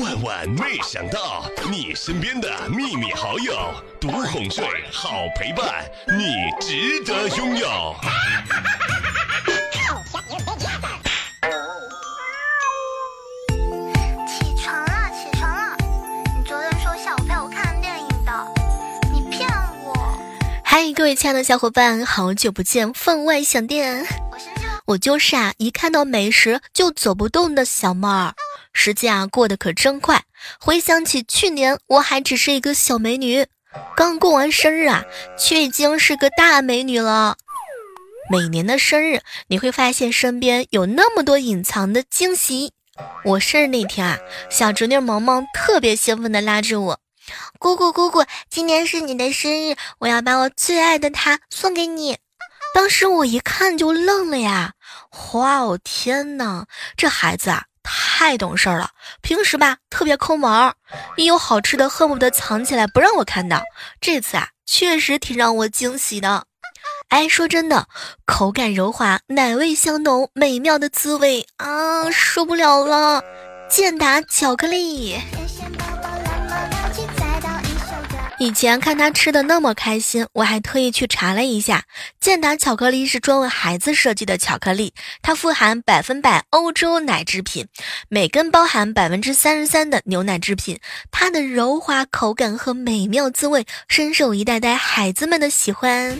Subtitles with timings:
[0.00, 3.54] 万万没想到，你身边的秘密好友，
[4.00, 5.84] 独哄睡，好陪伴，
[6.18, 7.94] 你值得拥有。
[14.26, 15.76] 起床了，起床了！
[16.36, 18.32] 你昨天说下午陪我看电影的，
[19.12, 19.48] 你骗
[19.84, 20.18] 我！
[20.64, 24.00] 嗨，各位亲爱的小伙伴，好久不见，分外想念。
[24.32, 28.34] 我生气了，我就是啊，一看到美食就走不动的小妹儿。
[28.74, 30.22] 时间啊过得可真快，
[30.60, 33.46] 回想起去年我还只是一个小美女，
[33.96, 35.04] 刚过完生日啊，
[35.38, 37.36] 却已经是个大美女了。
[38.30, 42.72] 每年的生日，你会发现身边有那么多隐藏的惊喜。
[43.24, 44.18] 我生日那天啊，
[44.50, 47.00] 小侄女萌萌特别兴奋地拉着我
[47.58, 52.18] ：“姑姑姑姑，今年是你的生日，我要把我最爱的他送给你。”
[52.74, 54.72] 当时我一看就愣了呀！
[55.32, 57.64] 哇哦，天哪，这孩子啊！
[57.84, 60.74] 太懂事了，平时吧特别抠门儿，
[61.16, 63.62] 一有好吃的恨不得藏起来不让我看到。
[64.00, 66.46] 这次啊，确实挺让我惊喜的。
[67.08, 67.86] 哎，说真的，
[68.24, 73.22] 口感柔滑，奶味香浓，美妙的滋味啊，受不了了！
[73.68, 75.20] 健达巧克力。
[78.44, 81.84] 以前看他吃的那么开心，我还特意去查了一下，
[82.20, 84.92] 健达巧克力是专为孩子设计的巧克力，
[85.22, 87.66] 它富含百分百欧洲奶制品，
[88.10, 90.78] 每根包含百分之三十三的牛奶制品，
[91.10, 96.14] 它的柔滑口感和美妙滋味深受一代代孩子们的喜欢。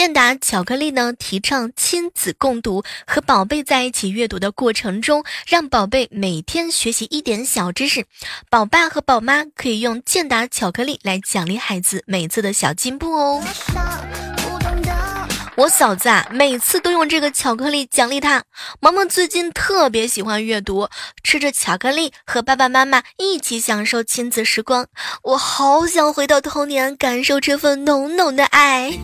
[0.00, 8.06] 健达巧克力呢，提倡亲子共读，和宝贝在一起阅读的过程中，让宝贝每天学习一点小知识。
[8.48, 13.44] 宝爸和宝妈可以用健达巧克力来奖励孩子每次的小进步哦。
[15.60, 18.44] 我嫂子啊，每次都用这个巧克力奖励他。
[18.80, 20.88] 萌萌最近特别喜欢阅读，
[21.22, 24.86] 吃着巧克力和爸爸妈妈一起享受亲子时光。
[25.22, 28.98] 我好想回到童年，感受这份浓浓的爱。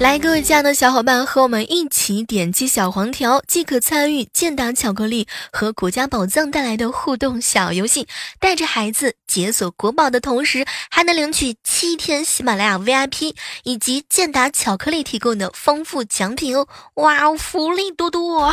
[0.00, 8.08] 来，各位亲爱的小伙伴，和我们一起点击小黄条，即可参与健达巧克力和国家宝藏带来的互动小游戏。
[8.40, 12.54] 带着孩子解锁国宝的同时，还能领取七天喜马。
[12.54, 13.34] 拉雅 VIP
[13.64, 16.68] 以及健达巧克力提供的丰富奖品哦！
[16.94, 18.52] 哇哦，福利多多！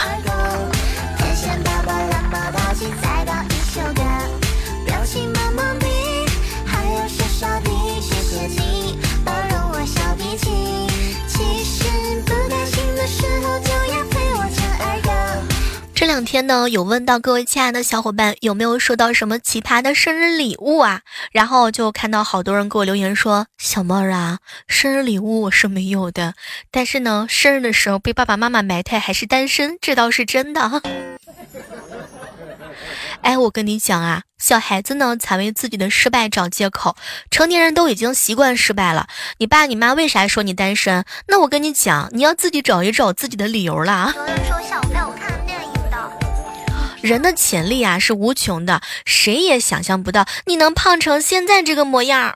[1.19, 1.93] 天线宝宝
[16.21, 21.01] 两天呢，有问到各位亲爱的小伙伴有没有收到什么奇葩的生日礼物啊？
[21.31, 24.37] 然后就看到好多人给我留言说：“小妹儿啊，
[24.67, 26.35] 生日礼物我是没有的，
[26.69, 30.83] 但是呢，生日的时候被爸爸妈妈埋汰还是单身，这倒是真的。
[33.21, 36.95] ”哎，我跟你讲啊，小孩子呢才为自己的失败找借口，
[37.31, 39.07] 成年人都已经习惯失败了。
[39.39, 41.03] 你爸你妈为啥说你单身？
[41.27, 44.13] 那我跟你讲，你要自己找一找自己的理由了。
[44.15, 44.90] 有人说下午陪我看。
[47.01, 52.33] 人的潜力啊是无穷的，谁也想象不到你能胖成现在这个模样。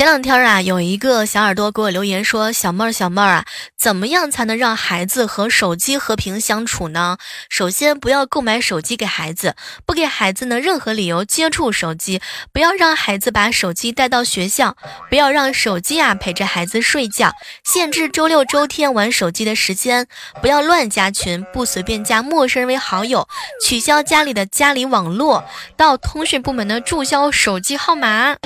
[0.00, 3.44] 前两天啊，有一个小耳朵给我留言说：“小妹儿，小妹儿啊，
[3.78, 7.18] 怎么样才能让孩子和手机和平相处呢？
[7.50, 14.74] 首先，不要购买手机给孩子，不给孩子呢任何理由接触手机，不要让孩子把手机带到学校，
[15.10, 20.06] 不要让手机啊陪着孩子睡觉，限制周六周天玩手机的时间，
[20.40, 23.28] 不要乱加群，不随便加陌生人为好友，
[23.62, 25.44] 取消家里的家里网络，
[25.76, 28.36] 到通讯部门呢注销手机号码。”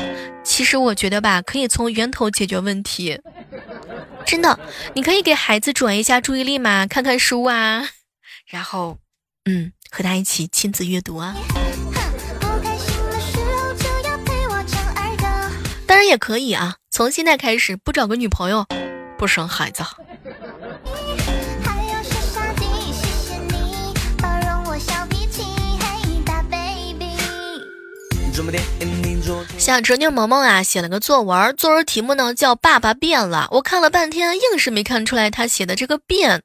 [0.45, 3.21] 其实我觉得吧，可以从源头解决问题。
[4.25, 4.59] 真的，
[4.95, 7.89] 你可以给孩子转移一下注意力嘛，看看书啊，
[8.47, 8.99] 然后，
[9.47, 11.35] 嗯，和他一起亲子阅读啊。
[15.87, 18.67] 当然也可以啊，从现在开始不找个女朋友，
[19.19, 19.83] 不生孩子。
[29.59, 33.49] 小侄女萌萌啊，写了个作文，作文题目呢叫《爸爸变了》。
[33.55, 36.43] 我看了半天，硬是没看出来他写的这个“变”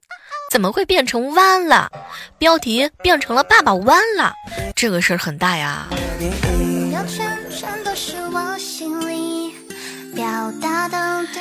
[0.51, 1.91] 怎么会变成“弯”了。
[2.37, 4.33] 标题变成了“爸爸弯了”，
[4.75, 5.87] 这个事儿很大呀。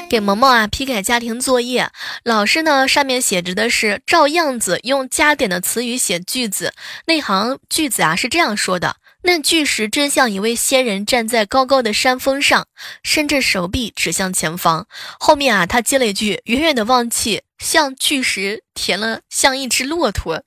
[0.08, 1.90] 给萌萌啊批改家庭作业，
[2.24, 6.72] 老师呢上面写着的是照样子用加点的词语写句子，
[7.06, 8.96] 那行句子啊是这样说的。
[9.22, 12.66] 那巨石真像一位仙人站在高高的山峰上，
[13.02, 14.86] 伸着手臂指向前方。
[15.18, 20.42] 后面啊，他接了一句：“远远的望去，像巨石填了，像一只骆驼。”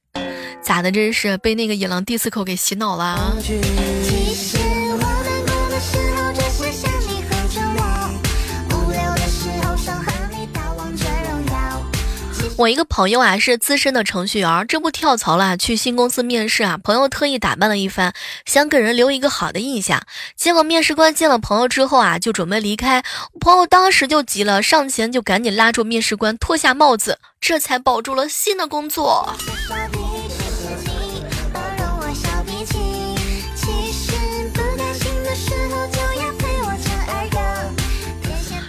[0.64, 0.92] 咋的？
[0.92, 3.36] 真是被那个野狼 disco 给洗脑了。
[12.62, 16.78] 我一个朋友啊是资深的程序员，这不跳槽了，去新公司面试啊。
[16.78, 18.14] 朋友特意打扮了一番，
[18.46, 20.00] 想给人留一个好的印象。
[20.36, 23.04] 结果面试官见了朋友之后啊，就准备离开。
[23.40, 29.28] 朋友当时就急了，上前就赶紧拉住面试官，脱下帽子，这才保住了新的工作。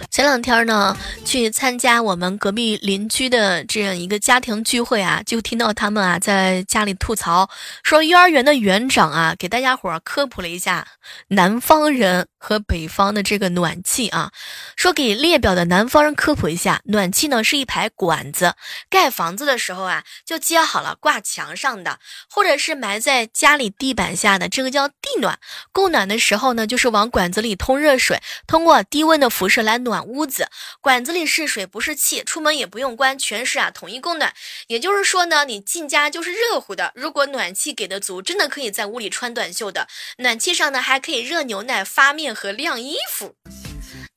[0.09, 0.95] 前两天呢，
[1.33, 7.49] 去参加我们隔壁邻居的这样一个家庭聚会啊，就听到他们啊在家里吐槽，
[7.81, 10.85] 说幼儿园的园长啊给大家伙科普了一下
[11.29, 12.27] 南方人。
[12.45, 14.29] 和北方的这个暖气啊，
[14.75, 18.55] 说给列表的南方人科普一下，暖气呢是一排管子，
[18.89, 25.39] 盖房子的时候啊就接好了挂墙上的，或者是埋在家里地板下的，这个叫地暖。
[25.71, 30.49] 供暖的时候呢，就是往管子里通热水，通过低温的辐射来暖屋子。
[30.81, 34.33] 管子里是水不是气，出门也不用关，全是啊统一供暖。
[34.67, 36.91] 也就是说呢，你进家就是热乎的。
[36.93, 39.87] 如果暖气给的足，真的可以在屋里穿短袖的。
[40.17, 42.33] 暖气上呢还可以热牛奶、发面。
[42.33, 43.35] 和晾衣服，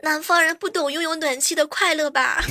[0.03, 2.43] 南方人不懂拥有暖气的快乐吧？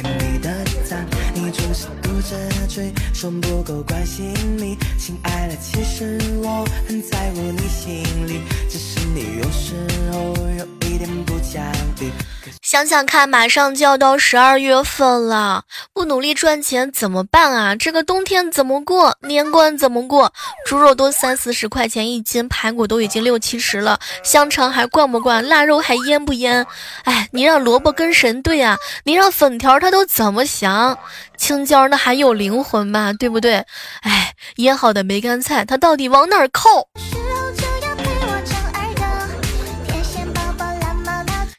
[12.75, 15.63] 想想看，马上就要到十二月份了，
[15.93, 17.73] 不努力赚钱怎么办啊？
[17.73, 19.17] 这个冬天怎么过？
[19.21, 20.33] 年关怎么过？
[20.65, 25.47] 猪肉都三四十块钱一斤，排骨都已经六七十了，香肠还灌不灌？
[25.47, 26.67] 腊肉还腌不腌？
[27.05, 28.77] 哎，你让萝卜跟神对啊？
[29.05, 30.99] 你让粉条他都怎么想？
[31.37, 33.13] 青椒那还有灵魂吗？
[33.17, 33.63] 对不对？
[34.01, 36.89] 哎，腌好的梅干菜，它到底往哪儿靠？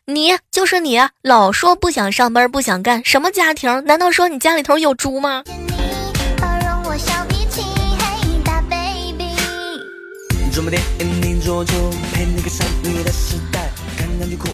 [0.08, 3.84] 你就是你，老说不想上班，不想干，什么家庭？
[3.86, 5.42] 难道说你家里头有猪吗？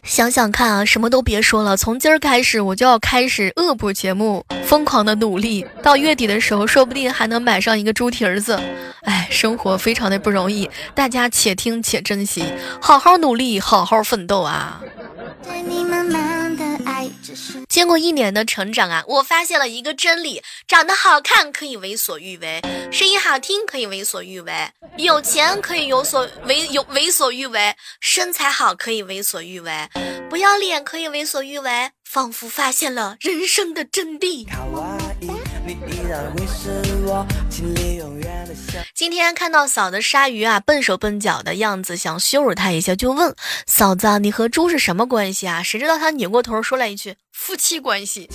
[0.05, 8.59] 想想看啊，什么都别说了，从今儿开始我就要开始恶补节目，疯狂的努力，到月底的时候，说不定还能买上一个猪蹄子。
[9.03, 12.43] 哎，生活非常的不容易，大家且听且珍惜，
[12.81, 14.81] 好好努力，好好奋斗啊！
[17.69, 22.61] 经过一年的成长啊，我发现了一个真理：长得好看可以为所欲为，
[22.93, 24.53] 声音好听可以为所欲为，
[24.99, 29.89] 有钱可以有所为有为所欲为，身材好可以为所欲为，
[30.29, 34.47] 不要脸可以为所欲为，仿佛发现了人生的真谛。
[38.95, 43.35] 今天看到嫂子鲨鱼啊，笨手笨脚的样子，想羞辱他一下，就问
[43.67, 48.29] 嫂子：“你和猪是什么关系啊？”谁知道他扭过头说了一句：“夫妻关系。”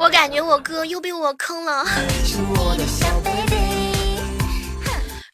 [0.00, 1.84] 我感觉我哥又被我坑了。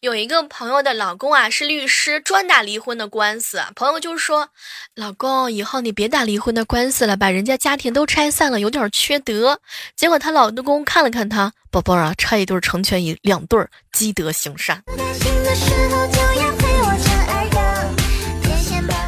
[0.05, 3.59] 有一个朋友的老公啊是律师，专打离婚的官司。
[3.75, 4.51] 朋友就说
[4.95, 9.59] ：“老公，以后你别打离婚的官司了，把人家家庭都拆散了，有点缺德。”
[9.97, 14.83] 结果她老公看了看她，宝宝啊，拆一对成全一两对，积德行善。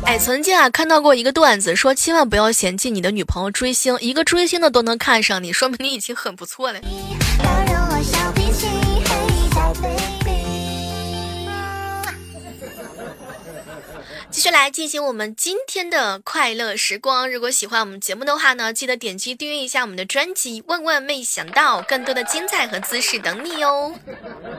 [0.06, 6.80] 哎，曾经啊看到过一个段子，说千万不要嫌弃你的女朋友追星，一个追星的都能看上你，说明你已经很不错了。
[14.36, 17.32] 继续来进行我们今天的快乐时光。
[17.32, 20.62] 如果喜欢我们节目的话呢，记得点击订阅一下我们的专辑。
[20.66, 23.98] 万万没想到，更多的精彩和姿势等你哟！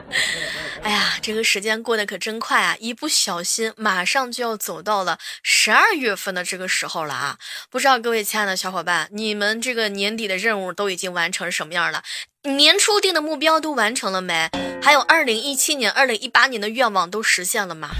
[0.82, 2.76] 哎呀，这个时间过得可真快啊！
[2.80, 7.38] 一不小心，马上就要走到了十二月份的这个时候了啊！
[7.70, 12.02] 不知道各位亲爱的小伙伴，你们这个年底的任务都已经完成什么样了？
[12.42, 14.50] 年初定的目标都完成了没？
[14.82, 17.90] 还有二零一七年、二零一八年的愿望都实现了吗？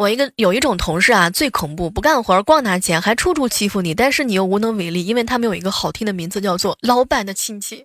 [0.00, 7.84] 我一个有一种同事啊，最恐怖，不干活，光拿钱，还处处欺负你，但是你又无能为力，因为他们有一个好听的名字，叫做老板的亲戚。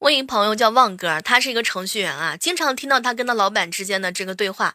[0.00, 4.74] 我一个朋友叫旺哥，他是一个程序员啊，经常听到他跟他老板之间的这个对话。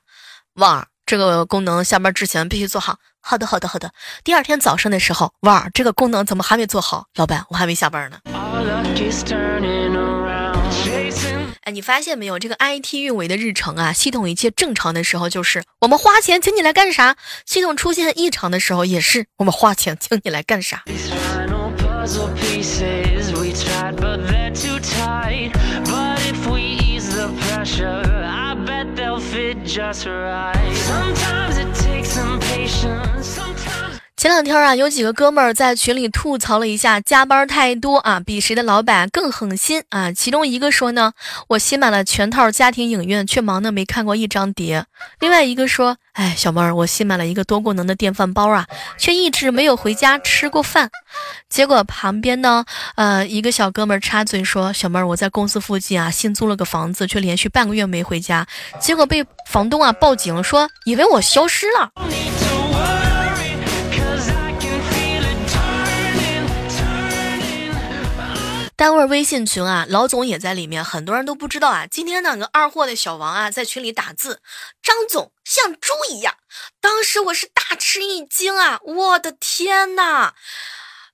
[0.54, 2.96] 旺，这个功能下班之前必须做好。
[3.20, 3.92] 好的，好的，好的。
[4.24, 7.08] 第二天早上的时候，哇儿，这个功能怎么还没做好？
[7.16, 8.20] 老板，我还没下班呢。
[11.72, 12.38] 你发现没有？
[12.38, 17.16] 这个 IT 运维的日程啊，系统一切正常的时候就是我们花钱请你来干啥？
[17.46, 20.84] 系统出现异常的时候也是我们花钱请你来干啥？
[34.22, 40.12] 前两天啊，有几个哥们儿在群里吐槽了一下加班太多啊，比谁的老板更狠心啊。
[40.12, 41.14] 其中一个说呢，
[41.48, 44.86] 我新买了全套家庭影院，却忙得没看过一张碟。
[45.20, 48.68] 另外一个说，哎，小妹儿，我新买了一个多功能的电饭煲啊，
[49.00, 50.92] 却一直没有回家吃过饭。
[51.50, 52.64] 结果旁边呢，
[52.98, 58.46] 呃，一个小哥们儿插嘴说，小妹儿，我在公司附近啊新租了个房子，却连续半个月没回家，
[58.80, 61.92] 结果被房东啊报警说，以为我消失了。
[68.82, 71.86] 单位微信群啊，老总也在里面，很多人都不知道啊。
[71.86, 74.42] 今天那个二货的小王啊，在群里打字，
[74.82, 76.36] 张总像猪一样。
[76.80, 80.34] 当时我是大吃一惊啊，我的天呐！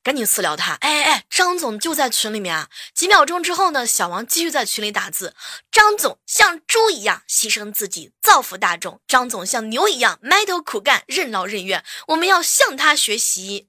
[0.02, 2.70] 赶紧私聊他，哎哎，张总就在群里面啊。
[2.94, 5.36] 几秒钟之后呢，小王继续在群里打字，
[5.70, 9.02] 张总像猪一样牺牲自己，造福大众。
[9.06, 13.68] 张总像牛一样埋头苦干，任劳任怨，我们要向他学习。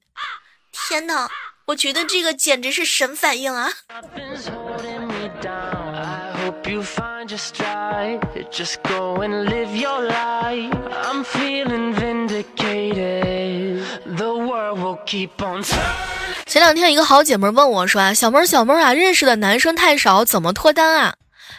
[0.71, 1.29] 天呐！
[1.69, 3.69] 我觉得这个简直是神反应啊！
[16.47, 21.13] 前两天一个好姐妹问我说啊，小妹儿小妹儿啊，认识的男生太少，怎么脱单啊？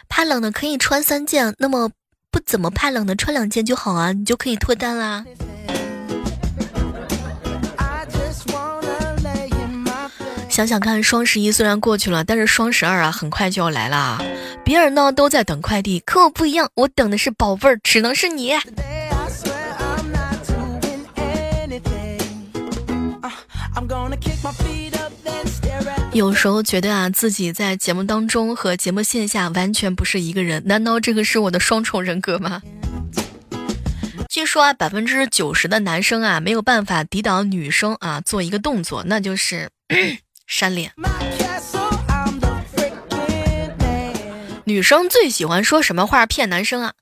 [0.09, 1.89] 怕冷的可以穿三件，那么
[2.29, 5.23] 不怎么怕冷的穿两件就好啊，你就可以脱单啦。
[10.61, 14.23] 想想看，双十一虽然过去了，但是双十二啊，很快就要来了。
[14.63, 18.53] 别人呢都在等快递，可我不一样，我等的是宝贝儿，只能是你。
[26.13, 32.61] 有时候觉得啊，自己在节目当中和节目线下完全不是一个人，难道这个是我的双重人格吗？
[34.29, 39.67] 据说啊，百分之九十的男生啊，没有办法抵挡女生啊做一个动作，那就是。
[40.51, 40.91] 扇脸。
[44.65, 46.93] 女生最喜欢说什么话骗男生啊？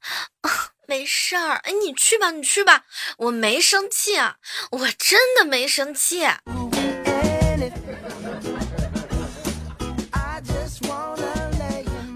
[0.87, 2.83] 没事儿，哎，你去吧，你去吧，
[3.17, 4.35] 我没生气啊，
[4.71, 6.27] 我真的没生气。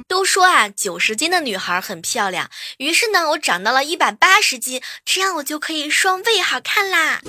[0.07, 7.19] 都说啊，九十斤的女孩很漂亮，于是呢，我长到了一百八十斤，这样我就可以双倍好看啦。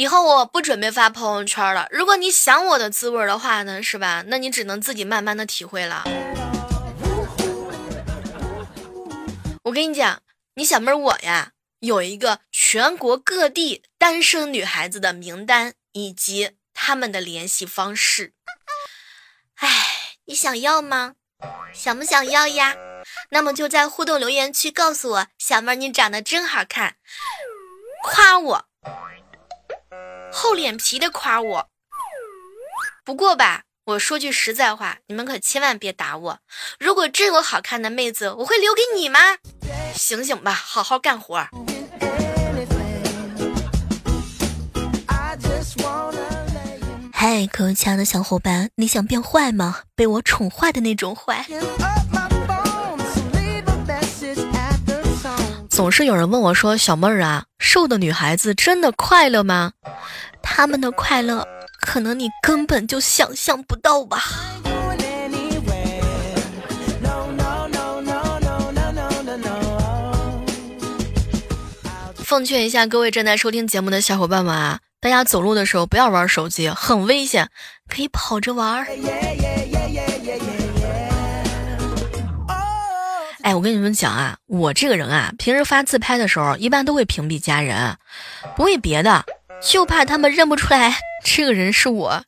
[0.00, 1.86] 以后我不准备发朋友圈了。
[1.90, 4.24] 如果你想我的滋味的话呢，是吧？
[4.28, 6.04] 那你只能自己慢慢的体会了。
[9.64, 10.22] 我跟你讲，
[10.54, 18.32] 你小妹儿我呀，有一个全国各地单身女孩子的名单以及他们的联系方式。
[19.56, 19.68] 哎，
[20.24, 21.16] 你想要吗？
[21.74, 22.74] 想不想要呀？
[23.28, 26.96] 那么就在互动留言区告诉我，小妹儿你长得真好看，
[28.02, 28.64] 夸我。
[30.32, 31.68] 厚脸皮的夸我，
[33.04, 36.38] 不过吧，我说句实在话，你们可千万别打我。
[36.78, 39.18] 如果真有好看的妹子，我会留给你吗？
[39.94, 41.46] 醒醒吧，好好干活。
[47.12, 49.82] 嗨，各位亲爱的小伙伴，你想变坏吗？
[49.94, 51.44] 被我宠坏的那种坏。
[55.70, 59.72] 总是有人问我说：“小妹儿啊，瘦的女孩子真的快乐吗？
[60.42, 61.46] 她们的快乐，
[61.80, 64.20] 可能你根本就想象不到吧。”
[72.16, 77.48] 奉劝一下各位正在收听节目的小伙伴们啊，大家走路的时候不要玩手机，很危险，
[77.88, 78.86] 可以跑着玩。
[83.42, 87.96] 哎，我跟你们讲啊，我这个人啊，平时发自拍的时候，一般都会屏蔽家人，
[88.54, 89.24] 不为别的，
[89.62, 90.94] 就怕他们认不出来
[91.24, 92.22] 这个人是我。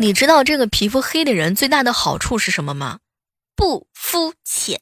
[0.00, 2.98] 你知道这个皮肤黑的人最大的好处是什么吗？
[3.56, 4.80] 不肤浅。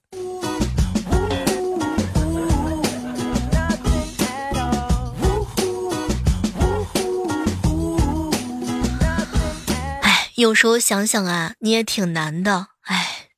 [10.37, 12.67] 有时候想想啊，你也挺难的。
[12.83, 13.29] 哎，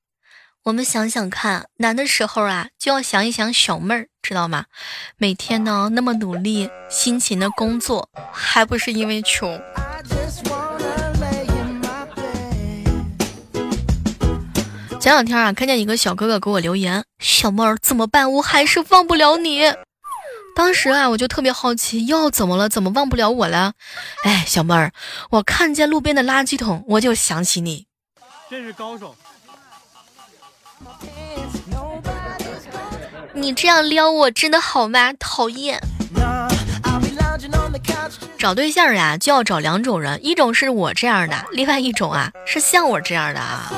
[0.64, 4.64] 我们想想看，难的时候啊，就要想一想小妹儿，知道吗？
[5.16, 9.62] 每天呢那么努力、辛勤的工作，还不是因为穷。
[15.00, 18.32] 前两天啊，看见一个小哥哥给我留言：“小妹儿怎么办？
[18.32, 19.72] 我还是忘不了你。”
[20.58, 22.68] 当时啊，我就特别好奇，又怎么了？
[22.68, 23.74] 怎么忘不了我了？
[24.24, 24.90] 哎，小妹儿，
[25.30, 27.86] 我看见路边的垃圾桶，我就想起你。
[28.50, 29.14] 真是高手！
[33.34, 35.12] 你这样撩我真的好吗？
[35.20, 35.80] 讨厌！
[38.36, 43.70] 找对象呀，就要找两种人，一种是我这样的，另外一种啊是像我这样的啊。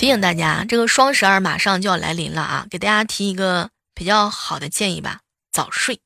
[0.00, 2.66] 提醒大家，这个双十二马上就要来临了啊！
[2.70, 5.18] 给大家提一个比较好的建议吧，
[5.52, 6.00] 早睡。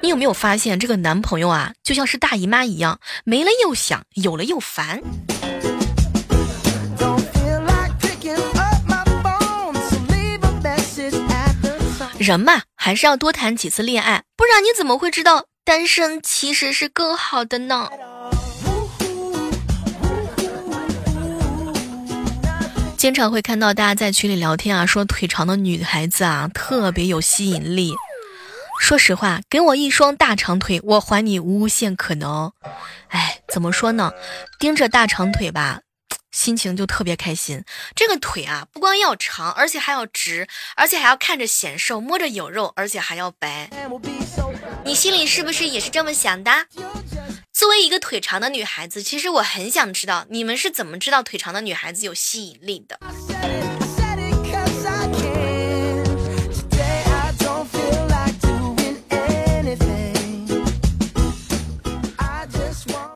[0.00, 5.02] 你有没有发现，这个男朋友啊，就像是大姨妈一样，没了又想，有了又烦。
[12.16, 17.88] 人嘛，还是要多谈几次恋爱，不然你怎么会知道单身其实是更好的呢？
[23.00, 27.94] 经常会看到大家在群里聊天啊，说腿长的女孩子啊特别有吸引力。
[28.78, 32.52] 说实话，给我一双大长腿，我还你无限可能。
[33.08, 34.12] 哎，怎么说呢？
[34.58, 35.80] 盯着大长腿吧，
[36.30, 37.64] 心情就特别开心。
[37.96, 43.70] 这个腿啊，不光要长，而且还要直，而且还要看着显瘦，摸着有肉，而且还要白。
[44.84, 46.52] 你心里是不是也是这么想的？
[47.60, 52.98] 作为一个腿长的女孩子，其实我很想知道你们是怎么知道腿长的女孩子有吸引力的。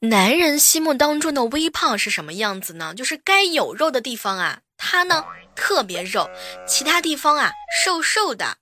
[0.02, 2.92] 男人心目当中的微胖是什么样子呢？
[2.94, 5.24] 就是该有肉的地方啊，他呢
[5.56, 6.28] 特别肉，
[6.68, 7.50] 其他地方啊
[7.82, 8.58] 瘦瘦的。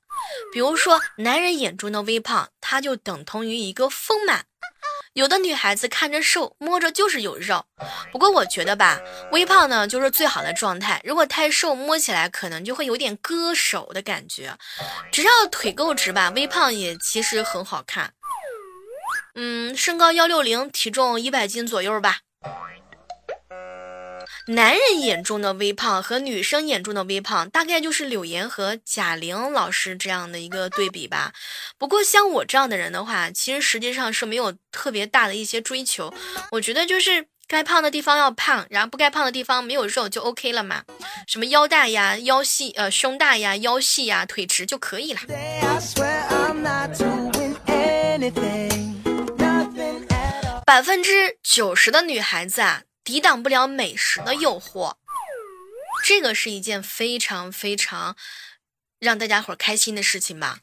[0.53, 4.45] 比如说，男人眼中的微胖，它就等同于一个丰满。
[5.15, 7.65] 有的女孩子看着瘦，摸着就是有肉。
[8.11, 8.99] 不过我觉得吧，
[9.31, 11.01] 微胖呢就是最好的状态。
[11.05, 14.57] 如果太瘦，摸起来可能就会有点割手的感觉。
[15.11, 18.15] 只要腿够直吧，微胖也其实很好看。
[19.35, 22.21] 嗯，身高幺六零，体重一百斤左右吧。
[24.49, 31.33] 男人眼中的微胖和女生眼中的微胖，大概就是柳岩和贾玲老师这样的一个对比吧。
[31.79, 36.13] 不过像我这样的人的话，其实实际上是没有特别大的一些追求。
[36.51, 40.83] 我觉得就是该胖的地方要胖，然后不该胖的地方没有肉就 OK 了嘛。
[41.29, 45.21] 什么腰大呀、腰细呃胸大呀、腰细呀、腿直就可以了。
[50.67, 52.83] 百分之九十的女孩子啊。
[53.05, 54.95] 抵挡不了美食的诱惑，
[56.05, 58.17] 这个是一件非常非常
[59.01, 60.59] 让大家伙开心的事情吧。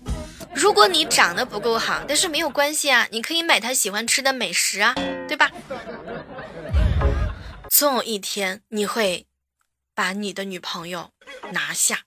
[0.56, 4.94] 如果你长得不够好，但是没有关系啊，你可以买他喜欢吃的美食啊，
[5.28, 5.52] 对吧？
[7.70, 9.28] 总有一天你会
[9.94, 11.12] 把你的女朋友
[11.52, 12.00] 拿下。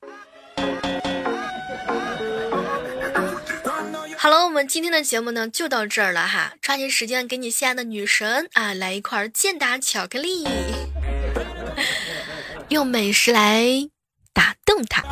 [4.23, 10.47] 好了，我们今天的节目呢就到这儿了哈，抓紧时间给你心爱的女神啊来一块健达巧克力，
[12.71, 13.67] 用美食来
[14.33, 15.03] 打动她。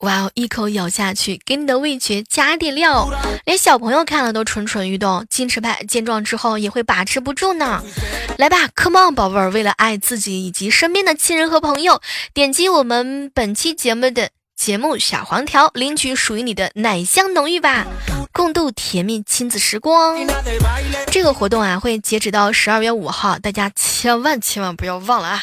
[0.00, 3.08] 哇哦，一口咬下去，给你的味觉加点料，
[3.46, 5.24] 连小朋友看了都蠢蠢欲动。
[5.30, 7.82] 矜持派见状之后也会把持不住呢。
[8.36, 12.02] 来吧，Come on，宝贝儿，为了爱自己以及身边的亲人和朋友，
[12.34, 14.28] 点击我们本期节目的
[14.62, 17.84] 节目小黄条，领取属于你的奶香浓郁吧。
[18.30, 20.16] 共度甜蜜亲子时光，
[21.08, 25.42] 这个活动啊会截止到十二月五号，大家千万千万不要忘了啊！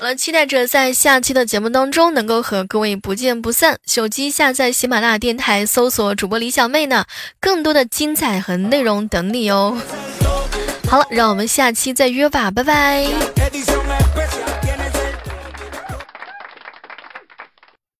[0.00, 3.76] 好了，期待着在下期的节目当中能够和各位不见不散。
[3.86, 7.04] 手机下载喜马拉雅电台，搜索主播李小妹呢，
[7.38, 9.76] 更多的精彩和内容等你哦。
[10.88, 13.06] 好了，让我们下期再约吧，拜拜。